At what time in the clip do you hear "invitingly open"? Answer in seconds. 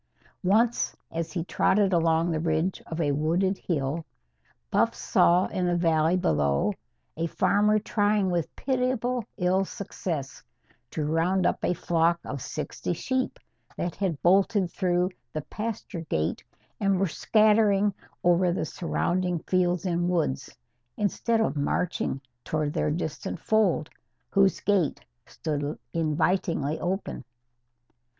25.93-27.23